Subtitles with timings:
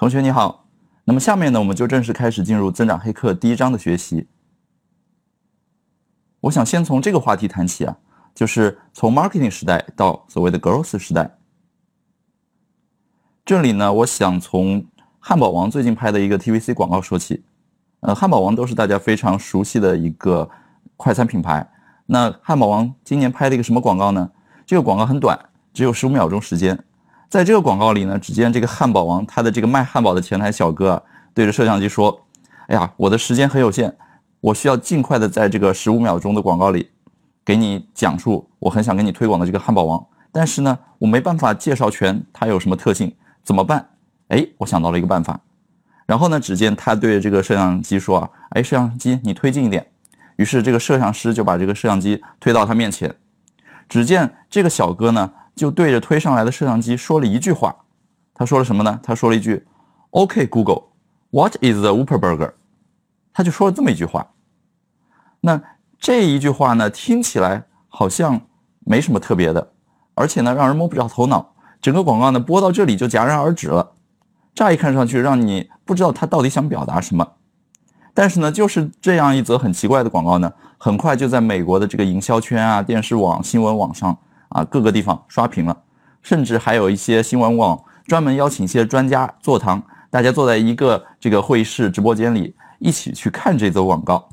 [0.00, 0.66] 同学你好，
[1.04, 4.26] 那么下面呢，我们就正式开始进入增长黑客第一章的学习。
[6.40, 7.98] 我想先从这个话题谈起啊，
[8.34, 11.36] 就是从 marketing 时代到所谓的 growth 时代。
[13.44, 14.86] 这里呢，我想从
[15.18, 17.44] 汉堡王最近拍的一个 TVC 广告说起。
[18.00, 20.48] 呃，汉堡王都是大家非常熟悉的一个
[20.96, 21.70] 快餐品牌。
[22.06, 24.32] 那汉堡王今年拍了一个什么广告呢？
[24.64, 25.38] 这个广告很短，
[25.74, 26.82] 只有十五秒钟时间。
[27.30, 31.00] 在这个广告里呢，只见这个汉堡王他的这个卖汉堡的前台小哥
[31.32, 32.20] 对着摄像机说
[32.66, 33.96] ：“哎呀，我的时间很有限，
[34.40, 36.90] 我需要尽快的在这个十五秒钟的广告里
[37.44, 40.04] 给你讲述我很想给你推广的这个汉堡王。
[40.32, 43.88] 但是呢，我没办法介绍全它有什么特性，怎么办？
[44.26, 45.38] 哎，我想到了一个办法。
[46.06, 49.86] 然后呢，只见他对这个摄像机说：‘啊，哎，摄像机你推近一点。’
[50.34, 53.14] 于是这个摄像师就把这个摄像机推到他面前。
[53.88, 55.30] 只见这个小哥呢。”
[55.60, 57.76] 就对着推上来的摄像机说了一句话，
[58.32, 58.98] 他说了什么呢？
[59.02, 59.66] 他说了一句
[60.08, 62.52] ：“OK Google，What is the Whopper Burger？”
[63.34, 64.26] 他就说了这么一句话。
[65.42, 65.60] 那
[65.98, 68.40] 这一句话呢，听起来好像
[68.86, 69.72] 没什么特别的，
[70.14, 71.52] 而且呢，让人摸不着头脑。
[71.82, 73.92] 整个广告呢播到这里就戛然而止了，
[74.54, 77.32] 乍一看上去让你不知道他到底想表达什么。
[78.14, 84.16] 但是呢，就是这样一则很奇怪的广告呢，很快就在美国的这个营销圈啊、电视网、新闻网上。
[84.50, 85.76] 啊，各个地方刷屏了，
[86.22, 94.28] 甚至还有一些新闻网专门邀请一些专家坐堂，大家坐在一个这个会议室直播间里一起去看这则广告。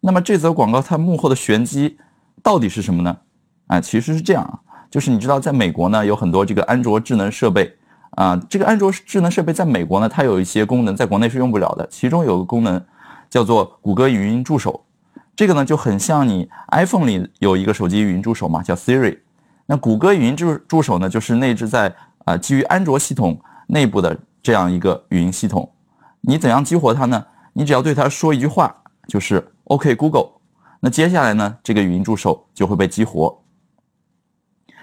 [0.00, 1.98] 那么这则广告它幕后的玄机
[2.42, 3.18] 到底是什么呢？
[3.66, 7.76] 啊，其实是这样啊，就是你知道在美国呢有很多这个安卓智能设备
[8.12, 12.82] 啊，这个安卓智能设备在美国呢它有一些功能在国内是用不了的，其中有个功能
[13.28, 14.84] 叫做谷歌语音助手。
[15.38, 19.20] 这个呢就很像你 iPhone 里有一个手机语音助手嘛，叫 Siri。
[19.66, 25.72] 那谷歌语音助助手呢，就是内置在啊基于安卓系统内部的这样一个语音系统。
[26.22, 27.24] 你怎样激活它呢？
[27.52, 30.28] 你只要对它说一句话，就是 OK Google。
[30.80, 33.40] 那接下来呢，这个语音助手就会被激活。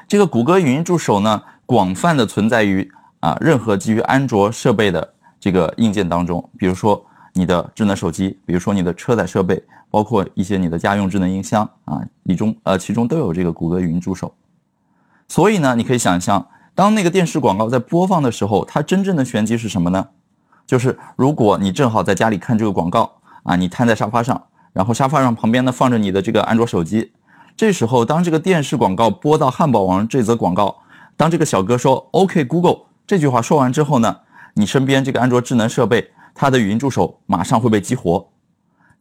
[0.07, 9.61] 这个谷歌语音助手呢，广泛的存在于啊任何基于安卓设备的这个硬件当中，比如说你的智能手机，比如说你的车载设备。
[9.95, 14.33] 包括一些你的家用智能音箱啊，里中呃其中都有这个谷歌语音助手，
[15.29, 20.09] 所以呢，你可以想象，当那个电视广告在播放的时候，它真正的玄机是什么呢？
[20.67, 23.09] 就是如果你正好在家里看这个广告
[23.43, 27.13] 啊，你瘫在沙发上，然后沙发上旁边呢放着你的这个安卓手机，
[27.55, 30.75] 这时候当这个电视广告播到汉堡王这则广告，
[31.15, 34.17] 当这个小哥说 OK Google 这句话说完之后呢，
[34.55, 38.27] 你身边这个安卓智能设备它的语音助手马上会被激活。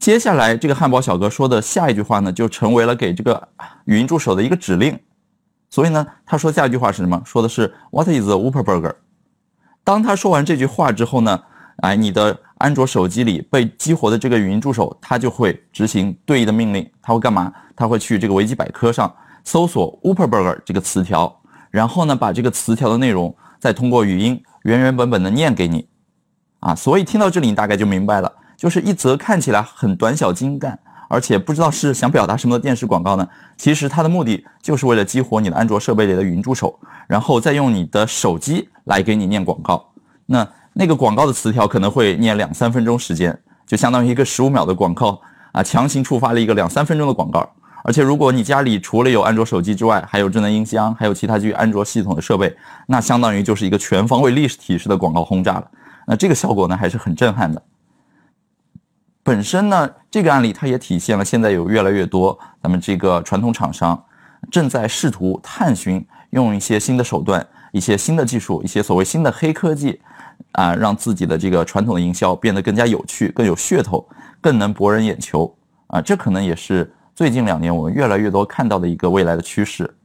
[0.04, 3.48] 接下来，这个汉堡小哥说的下一句话呢，就成为了给这个
[3.86, 5.00] 语音助手的一个指令。
[5.70, 7.22] 所以呢，他说下一句话是什么？
[7.24, 8.96] 说的是 What is the Whopper Burger？
[9.82, 11.40] 当他说完这句话之后呢，
[11.76, 16.86] 哎，你的安卓手机里被激活的这个语音助手，它就会执行对应的命令。
[17.00, 17.50] 它会干嘛？
[17.74, 19.10] 它会去这个维基百科上
[19.42, 21.34] 搜索 Whopper Burger 这个词条，
[21.70, 25.88] 然后呢，把这个词条的内容再通过语音原原本本的念给你。
[26.60, 28.30] 啊，所以听到这里，你大概就明白了。
[28.64, 33.28] 就是一则看起来很短小精干，而且不知道是想表达什么的电视广告呢？
[33.58, 36.74] 其实它的目的就是为了激活你的安卓设备里的语音助手，
[37.06, 39.86] 然后再用你的手机来给你念广告。
[40.24, 45.20] 那那个广告的词条可能会念两三分钟时间，就相当于一个十五秒的广告
[45.52, 47.46] 啊，强行触发了一个两三分钟的广告。
[47.82, 55.70] 而且如果你家里除了有安卓手机之外，还有智能音箱，还有其他基于安卓系统的设备，那相当于就是一个全方位立体式的广告轰炸了。
[56.06, 57.62] 那这个效果呢，还是很震撼的。
[59.24, 64.04] 本身呢，这个案例它也体现了现在有越来越多咱们这个传统厂商
[64.50, 69.98] 正在试图探寻用一些新的手段、一些新的技术、一些所谓新的黑科技，
[70.52, 74.06] 啊，让自己的这个传统的营销变得更加有趣、更有噱头、
[74.42, 75.56] 更能博人眼球
[75.86, 76.02] 啊！
[76.02, 79.96] 这可能也是最近两年我们越来越多看到的一个未来的趋势。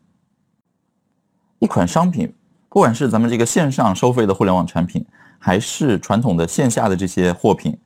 [1.59, 2.33] 一款商品，
[2.69, 5.05] 不管是咱们这个线上收费的互联网产品，
[5.37, 7.77] 还是传统的线下的这些货品。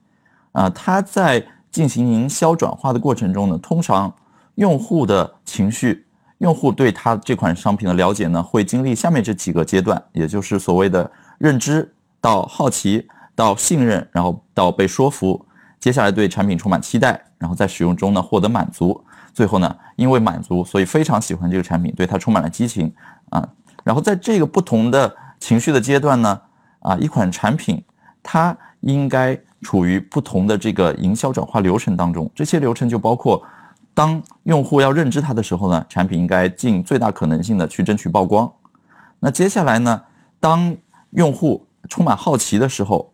[0.54, 4.14] 啊，它在进行营销转化的过程中呢，通常
[4.56, 6.06] 用户的情绪，
[6.38, 15.44] 用户对他这款商品的了解呢，会经历下面这几个阶段，也就是所谓的认知到好奇到信任，然后到被说服，
[15.80, 19.04] 接下来对产品充满期待，然后在使用中呢获得满足，
[19.34, 22.94] 最后呢因为满足，所以非常喜欢这个产品，对它充满了激情
[23.32, 23.50] 啊。
[23.84, 26.40] 然后在这个不同的情绪的阶段呢，
[26.82, 27.84] 啊，一款产品
[28.22, 29.38] 它应该。
[29.64, 33.42] 处于不同的这个营销转化流程当中，这些流程就包括，
[33.94, 38.52] 当用户要认知它的时候呢，产品应该尽最大可能性的去争取曝光。
[39.22, 40.02] 那接下来呢，
[40.38, 40.76] 当
[41.12, 43.10] 用户充满好奇的时候，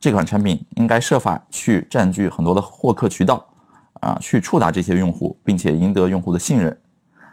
[0.00, 3.46] 这款产品应该设法去占据很多的获客渠道，
[4.00, 6.74] 啊，去触达这些用户，并且赢得用户的信任。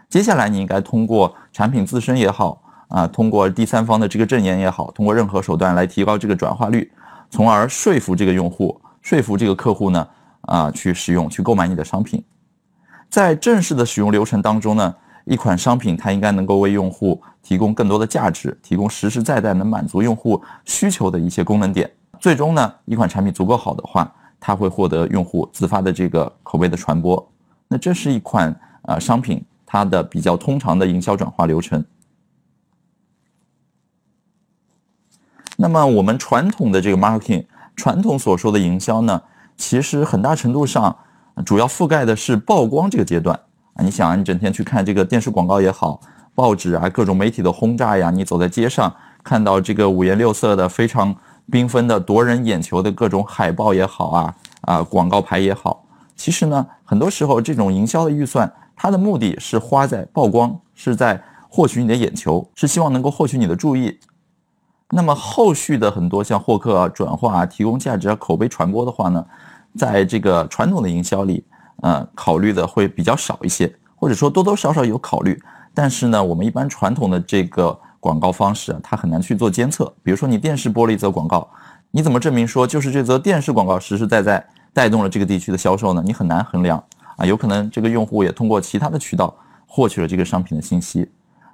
[0.10, 6.92] 接下来，你应该通过产品自身也好，啊，通过第三方的这个证言也好，通过任何手段来提高这个转化率，
[7.30, 10.08] 从而说服这个用户，说服这个客户呢，
[10.42, 12.24] 啊，去使用、去购买你的商品。
[13.10, 14.96] 在正式的使用流程当中呢，
[15.26, 21.90] 一款商品它应该能够为用户提供更多的价值，提供实实在在能满足用户需求的一些功能点。
[22.20, 27.32] 最终呢，一款产品足够好的话，它会获得用户自发的这个口碑的传播。
[27.68, 28.54] 那这是一款
[28.84, 31.84] 啊商品它的比较通常的营销转化流程。
[35.58, 37.46] 那么我们传统的这个 marketing，
[37.76, 39.22] 传统所说的营销呢，
[39.58, 40.96] 其实很大程度上。
[41.46, 43.40] 主要覆盖的是曝光这个阶段
[43.76, 46.02] 啊，你想啊，你整天去看这个电视广告也好，
[46.34, 48.92] 报纸啊，各种媒体的轰炸呀，你走在街上
[49.24, 51.16] 看到这个五颜六色的、非常
[51.52, 64.00] 缤纷的、夺人眼球的各种海报也好啊，啊，广告牌也好，其实呢，很多时候这种营销的预算，它的目的是花在曝光，是在获取你的眼球，是希望能够获取你的注意。
[64.90, 69.26] 那么后续的很多像获客啊、转化啊、提供价值啊、口碑传播的话呢？
[69.76, 71.44] 在这个传统的营销里，
[71.84, 75.40] 呃，考虑的会比较少一些，或者说多多少少有考虑，
[75.72, 79.94] 但是呢，我们一般传统的这个广告方式啊，它很难去做监测。
[80.02, 81.48] 比如说你电视播了一则广告，
[81.92, 84.44] 你怎么证明说就是这则电视广告实实在在
[84.74, 86.02] 带动了这个地区的销售呢？
[86.04, 86.84] 你很难衡量
[87.18, 89.36] 啊，有可能这个用户也通过其他的渠道
[89.68, 91.08] 获取了这个商品的信息。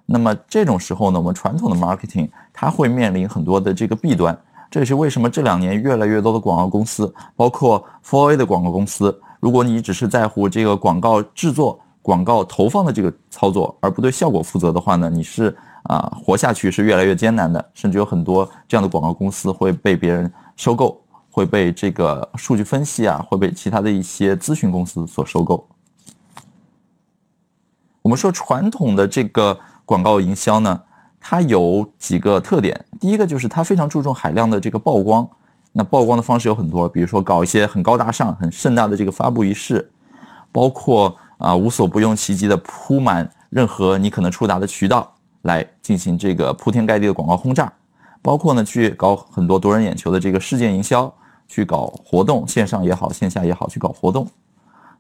[0.06, 4.38] 那么这种时候呢，我们传统的 marketing 它会面临很多的这个弊端。
[4.70, 21.00] 这也是为什么这两年越来越多的广告公司，包括 4A 的广告公司，如果你只是在乎这个广告制作、广告投放的这个操作，而不对效果负责的话呢，你是啊活下去是越来越艰难的，甚至有很多这样的广告公司会被别人收购，
[21.30, 25.68] 会被这个数据分析啊，会被其他的一些咨询公司所收购。
[28.02, 30.82] 我们说传统的这个广告营销呢？
[31.26, 35.26] 它有几个特点，第一个就是它非常注重海量的这个曝光，
[35.72, 39.90] 那曝光的方式有很多，比如说搞一些很高大上、很盛大的这个发布仪式，
[40.52, 45.14] 包括啊无所不用其极的铺满任何你可能触达的渠道
[45.44, 47.72] 来进行这个铺天盖地的广告轰炸，
[48.22, 51.14] 包括呢去搞很多夺人眼球的这个事件营销，
[51.48, 54.28] 去搞活动，线上也好，线下也好，去搞活动。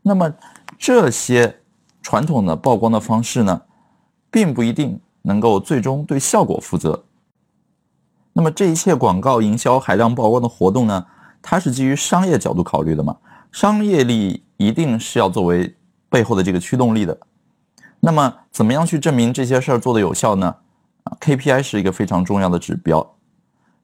[0.01, 0.31] 那么
[0.77, 1.59] 这些
[2.01, 3.61] 传统的曝光的方式呢，
[4.33, 4.99] 并不一定。
[5.25, 7.05] 能够最终对效果负责。
[8.33, 11.05] 那么这一切广告营销海量曝光的活动呢？
[11.41, 13.15] 它是基于商业角度考虑的嘛？
[13.49, 15.77] 商业利益一定是要作为
[16.09, 17.17] 背后的这个驱动力的。
[18.01, 20.57] 那么怎么样去证明这些事儿做的有效呢？
[21.05, 23.15] 啊，KPI 是一个非常重要的指标。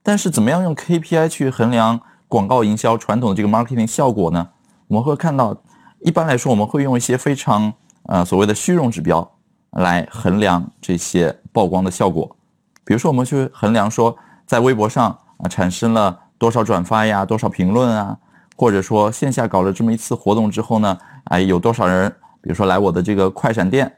[0.02, 1.98] 但是怎么样用 KPI 去衡量
[2.28, 4.50] 广告营销传统的这个 marketing 效果呢？
[4.88, 5.56] 我们会看到，
[6.00, 9.38] 一般来说我们会用一些非常呃所谓的虚荣指标。
[9.72, 12.36] 来衡量这些曝光的效果，
[12.84, 18.16] 比如说我们去衡量说，在微博上啊产生了多少转发呀，多少评论啊，
[18.56, 23.90] 或者说线下搞了这么一次活动之后呢，哎有多少人，比如说来我的这个快闪店，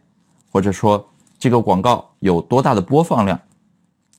[0.50, 1.08] 或者说
[1.38, 3.40] 这个广告有多大的播放量。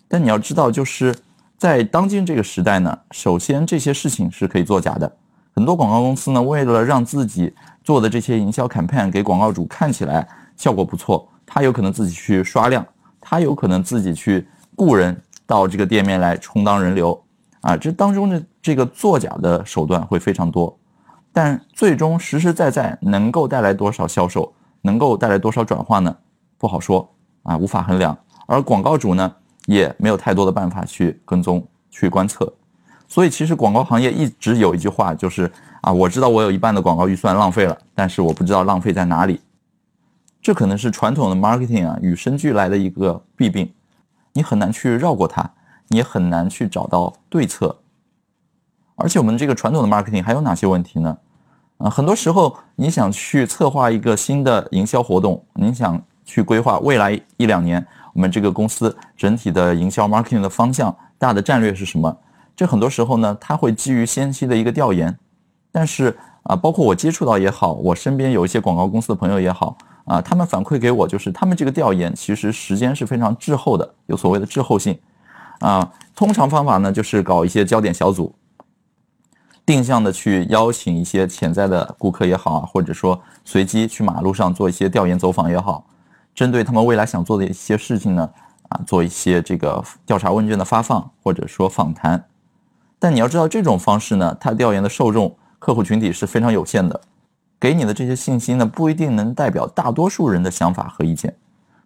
[0.08, 1.16] 但你要知道，就是
[1.58, 5.18] 在当今这个时代呢，首先这些事情是可以作假的。
[5.56, 11.30] 很多广告公司呢，为了让自己做的这些营销 campaign 给广告主看起来效果不错。
[11.54, 12.84] 他有可能自己去刷量，
[13.22, 17.24] 他有可能自己去雇人到这个店面来充当人流，
[17.62, 20.76] 啊，这当中的这个作假的手段会非常多，
[21.32, 26.16] 但最终实实在在能够带来多少销售，能够带来多少转化呢？
[26.58, 27.08] 不好说
[27.44, 28.18] 啊，无法衡量。
[28.48, 29.32] 而广告主呢，
[29.68, 32.52] 也没有太多的办法去跟踪、去观测。
[33.08, 39.40] 所以，其实广告行业一直有一句话，就是啊，我知道我有一半的广告预算浪费了，但是我不知道浪费在哪里。
[40.44, 43.74] 这可能是传统的 marketing 啊与生俱来的一个弊病，
[44.34, 45.50] 你很难去绕过它，
[45.88, 47.78] 你也很难去找到对策。
[48.96, 51.18] 而且我们这个传统的 marketing 还有哪些问题呢？
[51.78, 57.84] 啊，很多时候你想去策划一个新的营销活动，你想去规划未来一两年
[58.14, 62.18] 我们这个公司整体的营销 marketing 的方向，大的战略是什么？
[62.54, 65.18] 这很多时候呢，它会基于先期的一个调研，
[65.72, 69.78] 但是啊，包括我接触到也好，我身边有一些广告公司的朋友也好。
[70.06, 75.00] 啊，他们反馈给我就是，他们这个调研其实时间是非常滞后的，有所谓的滞后性。
[75.60, 78.36] 啊，通常方法呢就是搞一些焦点小组，
[79.66, 85.86] 定向的去邀请一些潜在的顾客也好啊，或者说随机去马路上做一些调研走访也好，
[86.36, 88.30] 针对他们未来想做的一些事情呢，
[88.68, 92.26] 啊，做一些这个调查问卷的发放，或者说访谈，
[93.00, 97.00] 但你要知道，这种方式呢，它调研的受众客户群体是非常有限的，
[97.64, 101.34] 给你的这些信息呢，不一定能代表大多数人的想法和意见。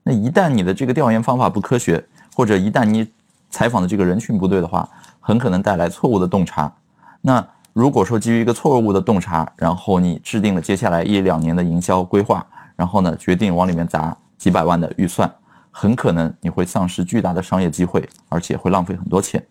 [0.02, 2.04] 那一旦你的这个调研方法不科学，
[2.36, 3.08] 或者一旦你
[3.52, 6.74] 采访的这个人群不对的话，很可能带来错误的洞察。
[7.22, 12.44] 那如果说基于一个错误的洞察，然后你制定了接下来一两年的营销规划，
[12.76, 15.32] 然后呢决定往里面砸几百万的预算，
[15.70, 19.46] 很可能你会丧失巨大的商业机会，而且会浪费很多钱。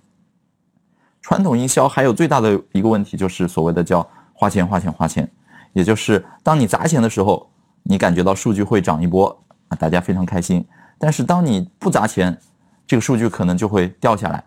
[1.22, 5.30] 传统营销还有最大的一个问题就是所谓的叫花钱花钱花钱，
[5.76, 7.46] 也就是当你砸钱的时候，
[7.82, 9.28] 你感觉到数据会涨一波
[9.68, 10.66] 啊，大家非常开心。
[10.96, 12.34] 但是当你不砸钱，
[12.86, 14.42] 这个数据可能就会掉下来。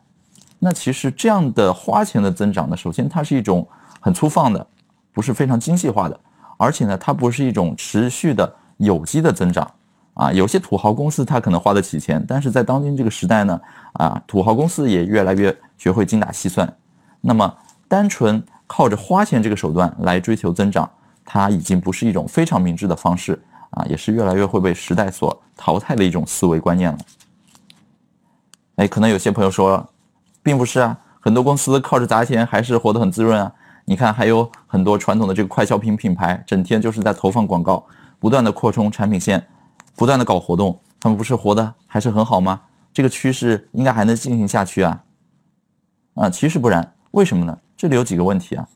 [0.57, 3.67] 那其实这样的花钱的增长呢，首先它是一种
[3.99, 4.65] 很粗放的，
[5.13, 6.19] 不是非常精细化的，
[6.57, 9.71] 而且呢，它不是一种持续的有机的增长。
[10.15, 13.61] 啊，有些土豪公司他可能花得起钱，但是在当今这个时代呢，
[13.93, 16.67] 啊，土豪公司也越来越学会精打细算。
[17.21, 17.55] 那么，
[17.87, 20.89] 单纯靠着花钱这个手段来追求增长，
[21.31, 26.97] 它已经不是一种非常明智的方式啊，也是越来越会被时代所淘汰的一种思维观念了。
[28.77, 29.87] 哎，可能有些朋友说，
[30.41, 33.53] 并不是啊，很多公司靠着砸钱还是活得很滋润啊。
[33.85, 37.85] 你看，还有很多传统的这个快消品品牌，整天就是在投放广告，
[38.17, 39.45] 不断的扩充产品线。
[39.95, 42.61] 不断的搞活动，他们不是活的还是很好吗？
[42.91, 45.03] 这个趋势应该还能进行下去啊！
[46.15, 47.59] 啊，其实不然，为什么呢？
[47.77, 48.67] 这里有几个问题啊。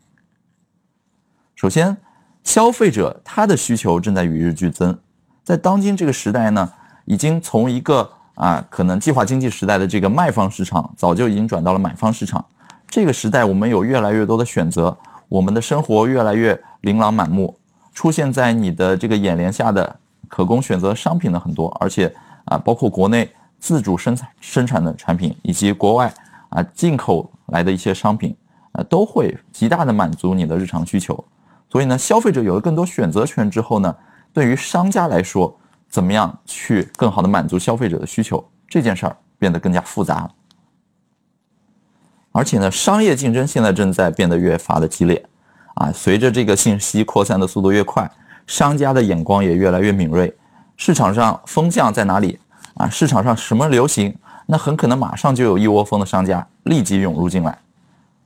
[1.55, 1.95] 首先，
[2.44, 4.98] 消费者他的需求正在与日俱增，
[5.44, 6.72] 在当今这个时代呢，
[7.06, 12.44] 已经从一个啊可能计划经济时代的这个卖方市场，早就已经转到了买方市场。
[12.88, 14.96] 这个时代，我们有越来越多的选择，
[15.30, 17.58] 我们的生活越来越琳琅满目，
[17.94, 19.96] 出现在你的这个眼帘下的。
[20.30, 22.12] 可供选择商品的很多，而且
[22.46, 26.12] 啊，包括国内自主生产生产的产品，以及国外
[26.50, 28.36] 啊进口来的一些商品，
[28.72, 31.24] 啊，都会极大的满足你的日常需求。
[31.74, 33.96] 所以呢，消费者有了更多选择权之后呢，
[34.32, 35.58] 对于商家来说，
[35.89, 40.30] 怎么样去更好的满足消费者的需求，这件事儿变得更加复杂。
[42.32, 45.25] 而且呢，商业竞争现在正在变得越发的激烈，
[45.74, 48.08] 啊，随着这个信息扩散的速度越快。
[48.46, 50.32] 商家的眼光也越来越敏锐，
[50.77, 52.38] 市场上风向在哪里
[52.75, 52.88] 啊？
[52.88, 54.15] 市场上什么流行，
[54.46, 57.58] 那很可能马上就有一窝蜂的商家立即涌入进来。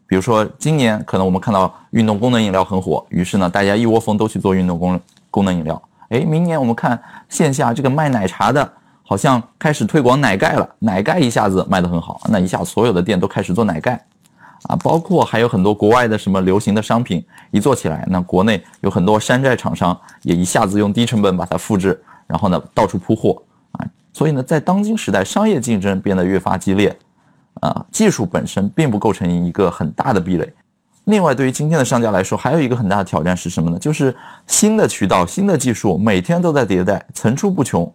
[0.07, 4.99] 比如说今年可能我们看到运动功能饮料很火，于是呢大家一窝蜂都去做运动功
[5.29, 5.81] 功能饮料。
[6.09, 8.73] 哎，明年我们看线下这个卖奶茶的，
[9.03, 14.01] 好像开始推广奶盖了，奶盖一下子卖得很好，那一下所有的店都开始做奶盖。
[14.63, 23.39] 啊，包括还有很多国外的什么流行的商品一做起来，那国内有很多山寨厂商也一下子用低成本把它复制，然后呢到处铺货
[23.73, 23.85] 啊。
[24.11, 26.97] 所以呢，在当今时代，商业竞争变得越发激烈，
[27.61, 30.51] 啊，技术本身并不构成一个很大的壁垒。
[31.05, 33.79] 另外，对于今天的商家来说，还有一个很大的挑战是什么呢？
[33.79, 37.89] 就是新的渠道、新的技术每天都在迭代，层出不穷，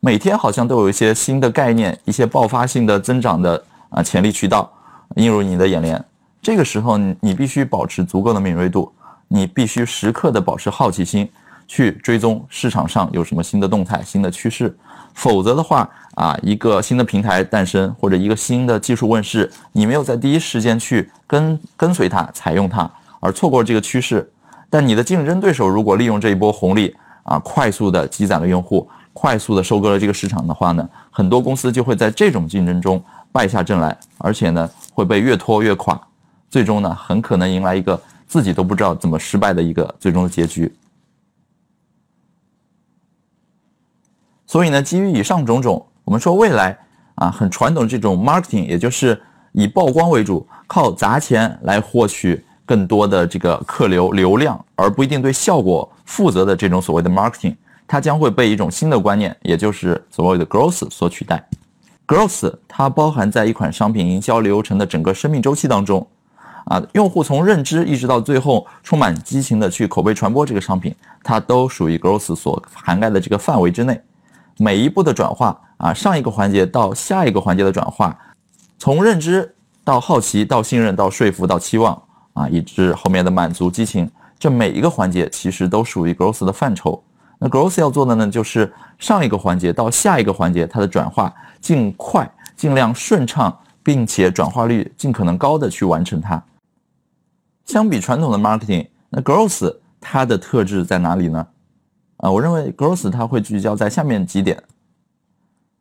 [0.00, 4.70] 每天好像都有一些新的概念、一些爆发性的增长的啊潜力渠道。
[5.16, 6.04] 映入你的眼帘，
[6.42, 8.92] 这个时候你必须保持足够的敏锐度，
[9.26, 11.26] 你必须时刻的保持好奇心，
[11.68, 14.76] 去追踪市场上有什么新的动态、新的趋势。
[15.14, 24.28] 否则的话，啊，一个新的平台诞生或者一个新的技术问世，你没有在第一时间去跟跟随它、采用它，而错过这个趋势，
[24.68, 33.00] 但你的竞争对手如果利用这一波红利，啊，快速的积攒了用户，快速的收割了这个市场的话呢，很多公司就会在这种竞争中。
[33.30, 36.00] 败下阵来，而且呢会被越拖越垮，
[36.48, 40.74] 最终呢很可能迎来一个自己都不知道怎么失败的一个最终的结局。
[44.48, 46.76] 所以呢，基于以上种种，我们说未来
[47.16, 49.20] 啊很传统这种 marketing，也就是
[49.52, 57.54] 以曝光为主，靠砸钱来获取更多的这个客流流量，而不一定对效果负责的这种所谓的 marketing，
[57.86, 61.46] 它将会被一种新的观念，也就是所谓的 growth 所取代。
[62.06, 66.06] Growth 它包含在一款商品营销流程的整个生命周期当中，
[66.64, 74.00] 啊，用户从认知一直到最后充满激情的去口碑传播这个商品，它都属于 Growth 所涵盖的这个范围之内。
[74.58, 78.18] 每一步的转化啊，上一个环节到下一个环节的转化，
[78.78, 82.00] 从认知到好奇到信任到说服到期望
[82.34, 87.02] 啊，以至后面的满足激情，这每一个环节其实都属于 Growth 的范畴。
[87.38, 91.34] 那 Growth 要做的呢，就是上一个环节到下一个环节它的转化。
[91.60, 96.40] 尽快、尽量顺畅，并且转化率尽可能高的去完成它。
[97.66, 101.44] 相比传统的 marketing，那 growth 它的特质在哪里呢？
[102.18, 104.60] 啊，我认为 growth 它会聚焦在下面几点。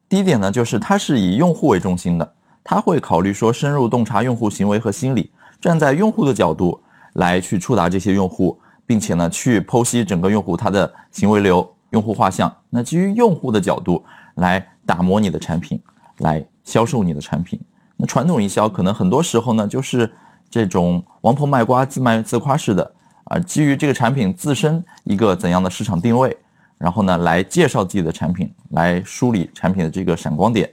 [0.10, 6.80] 第一点呢，就是它是以用户为中心的，它会考虑说深入洞察用户行为和心理，站在用户的角度
[7.14, 12.56] 来去触达这些用户，并且呢去剖析整个用户他的行为流、用户画像。
[12.70, 15.82] 那基于用户的角度来打磨你的产品，
[16.20, 17.60] 来销售你的产品。
[17.96, 20.10] 那传统营销可能很多时候呢就是
[20.52, 22.94] 这种王婆卖瓜、自卖自夸式的
[23.30, 26.36] 啊，基于这个产品自身一个怎样的市场定位，
[26.78, 30.70] 然后呢来介绍自己的产品，来梳理产品的这个闪光点。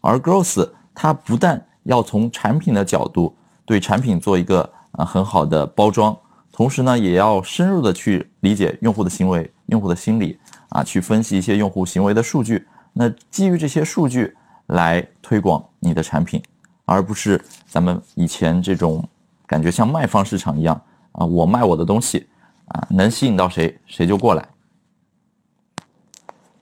[0.00, 6.16] 而 Growth 它不但要从产品的角度对产品做一个啊很好的包装，
[6.50, 10.36] 同时呢，也要深入的去理解用户的行为、用户的心理
[10.70, 12.66] 啊，去分析一些用户行为的数据。
[12.92, 16.42] 那基于这些数据来推广你的产品，
[16.84, 19.08] 而不是咱们以前这种
[19.46, 20.78] 感觉像卖方市场一样
[21.12, 22.26] 啊，我卖我的东西
[22.66, 24.48] 啊，能吸引到谁谁就过来。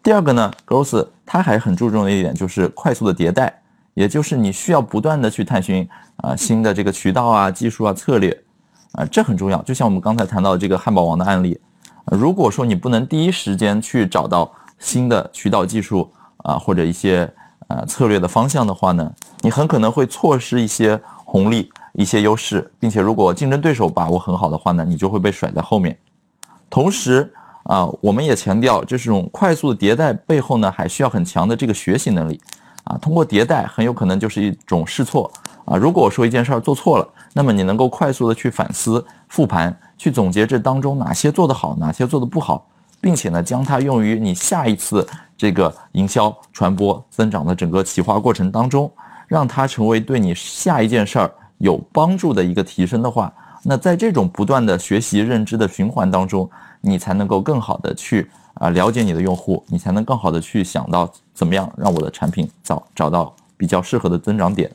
[0.03, 3.57] 第二个呢，Growth 它还很注重的一点就是快速的迭代。
[3.95, 5.87] 也就是你需要不断的去探寻
[6.19, 8.31] 啊新的这个渠道啊技术啊策略
[8.93, 9.61] 啊这很重要。
[9.63, 11.61] 就像我们刚才谈到的这个汉堡王的案例，
[12.07, 17.31] 如果说你不能第一时间去找到新的渠道技术啊或者一些
[17.67, 25.97] 呃策略的方向的话呢，你很可能会错失一些红利、一些优势，并且如果竞争对手把握很好的话呢，你就会被甩在后面。
[26.69, 27.33] 同时
[27.65, 32.41] 啊，我们也强调这种快速的迭代背后呢，还需要很强的这个学习能力。
[32.85, 35.31] 啊，通过迭代很有可能就是一种试错
[35.67, 35.77] 啊。
[35.77, 42.67] 如果说一件事儿做错了，那么你能够快速的去反思、复盘，去总结这当中哪些做得好，哪些做得不好，
[43.01, 45.07] 并且呢，将它用于你下一次
[45.37, 48.91] 这个营销、传播、增长的整个企划过程当中，
[49.29, 56.51] 让它成为对你下一件事儿有帮助的一个提升的话，那在这种不断的学习、认知的循环当中，
[56.83, 58.29] 你才能够更好的去。
[58.55, 64.71] 啊，了解你的用户，你才能更好的去想到怎么样让我的产品找找到比较适合的增长点。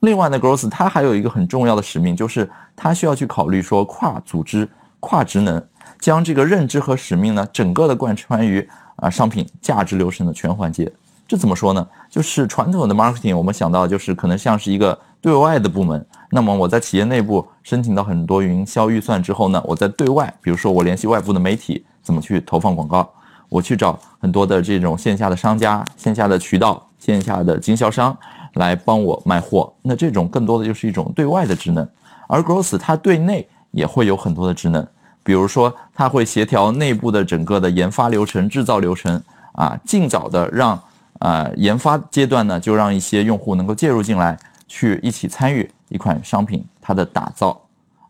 [0.00, 5.64] 另外呢，Growth 它还有一个很重要的使命，就是它需要去考虑说跨组织、跨职能，
[6.00, 10.90] 将这个认知和使命呢，整个的贯穿于啊商品价值流程的全环节。
[11.30, 11.86] 这怎么说呢？
[12.10, 16.04] 就是传统的 marketing，我们想到就是可能像是一个对外的部门。
[16.32, 23.08] 那么我在企业内部申请到很多营销预算之后呢，我在对外，比如说我联系外部的媒体，怎么去投放广告？
[23.48, 28.16] 我去找很多的这种线下的商家、线下的渠道、线下的经销商
[28.54, 29.72] 来帮我卖货。
[29.82, 31.88] 那这种更多的就是一种对外的职能，
[32.26, 34.84] 而 Growth 它对内也会有很多的职能，
[35.22, 40.76] 比如说它会协调内部的整个的研发流程、制造流程啊，尽早的让
[41.20, 45.70] 啊研发阶段呢就让一些用户能够介入进来，去一起参与。
[45.88, 47.60] 一款商品它的打造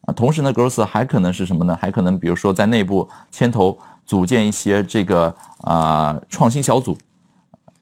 [0.03, 1.75] 啊，同时呢，Growth 还可能是什么呢？
[1.81, 6.99] 还可能比如说在内部牵头组建一些这个啊创新小组，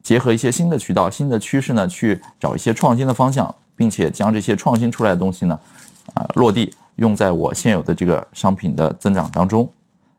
[0.01, 5.59] 结合一些新的渠道、新的趋势呢，去找一些创新的方向，并且将这些创新出来的东西呢
[6.13, 9.69] 啊落地用在我现有的这个商品的增长当中。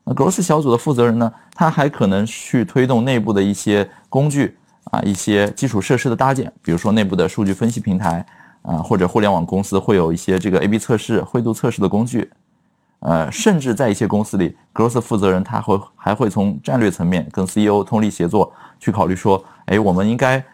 [0.04, 4.58] 那 Growth 小组的负责人呢，他还可能去推动内部的一些工具
[4.90, 8.24] 啊，一些基础设施的搭建，比如说内部的数据分析平台。
[8.62, 12.30] 啊，或者互联网公司会有一些这个 A/B 测试、灰度测试的工具，
[12.98, 20.44] 呃，甚至在一些公司里，Growth 负责人他会还会从战略层面跟 CEO 通力协作，去考虑说，哎，我们应该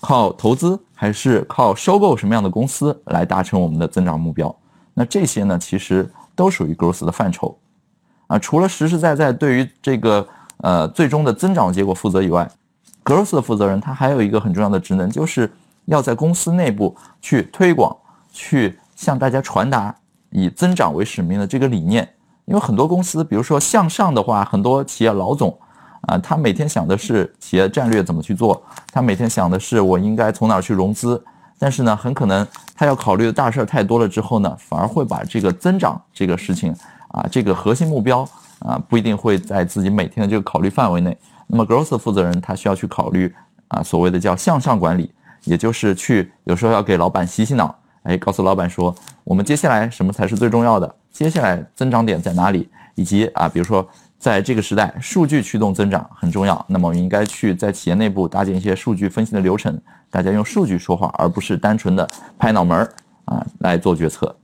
[0.00, 4.54] 靠投资还是靠收购什么样的公司来达成我们的增长目标？
[4.94, 7.58] 那这些呢，其实都属于 Growth 的范畴。
[8.28, 10.24] 啊，除了实实在在对于这个
[10.58, 12.48] 呃最终的增长结果负责以外
[13.04, 15.52] ，Growth 的负责人他还有一个很重要的职能，就是。
[15.86, 17.94] 要在公司内部去推广，
[18.32, 19.94] 去向大家传达
[20.30, 22.08] 以增长为使命的这个理念。
[22.46, 25.54] 因为很多公司，比如说向上的话，很多企业老总
[26.08, 28.62] 啊，他每天想的是企业战略怎么去做，
[28.94, 31.22] 他每天想的是我应该从哪儿去融资。
[31.58, 36.74] 但是呢，很可能他要考虑的大事儿太多了之后呢，反而会把这个增长这个事情
[37.08, 38.26] 啊，这个核心目标
[38.60, 41.14] 啊，不一定会在自己每天的这个考虑范围内。
[41.46, 43.34] 那么，growth 负责人他需要去考虑
[43.68, 45.12] 啊，所谓的叫向上管理。
[45.44, 50.94] 也就是去有时候要给老板洗洗脑，哎，告诉老板说，我们接下来什么才是最重要的？
[51.10, 52.66] 接下来增长点在哪里？
[52.94, 53.86] 以及啊，比如说
[54.18, 56.64] 在这个时代，数据驱动增长很重要。
[56.66, 59.78] 那么我们应该去在企业内部搭建一些数据分析的流程，
[60.10, 62.90] 大家用数据说话，而不是单纯的拍脑门儿
[63.26, 64.34] 啊来做决策。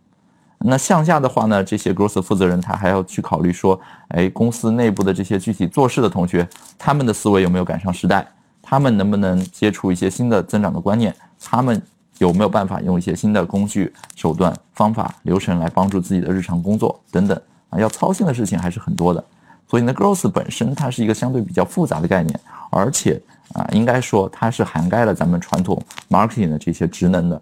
[0.62, 6.46] 那向下的话呢，这些 growth 负责人他还要去考虑说，哎，公司内部的这些具体做事的同学，
[6.78, 8.26] 他们的思维有没有赶上时代？
[8.60, 11.14] 他们能不能接触一些新的增长的观念？
[11.40, 11.80] 他们
[12.18, 17.80] 有没有办法用一些新的工具、手段、方法、流程来帮助自己的日常工作等等啊？
[17.80, 19.24] 要操心的事情还是很多的。
[19.66, 22.38] 所以呢，growth 本身它是一个相对比较复杂的概念，
[22.70, 23.18] 而且
[23.54, 27.40] 啊，应该说它是涵盖了咱们传统 marketing 的这些职能的。